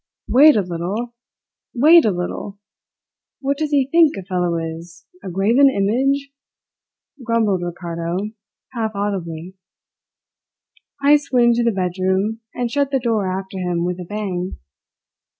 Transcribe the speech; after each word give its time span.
"Wait 0.29 0.55
a 0.55 0.63
little! 0.63 1.13
Wait 1.75 2.05
a 2.05 2.11
little! 2.11 2.57
What 3.39 3.57
does 3.59 3.69
he 3.69 3.85
think 3.85 4.13
a 4.17 4.23
fellow 4.23 4.57
is 4.57 5.05
a 5.23 5.29
graven 5.29 5.69
image?" 5.69 6.31
grumbled 7.23 7.61
Ricardo 7.61 8.31
half 8.71 8.95
audibly. 8.95 9.53
Heyst 11.03 11.31
went 11.31 11.55
into 11.55 11.61
the 11.61 11.71
bedroom, 11.71 12.39
and 12.55 12.71
shut 12.71 12.89
the 12.89 12.97
door 12.99 13.27
after 13.31 13.59
him 13.59 13.85
with 13.85 13.99
a 13.99 14.03
bang. 14.05 14.57